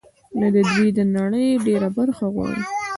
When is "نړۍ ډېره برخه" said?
1.17-2.25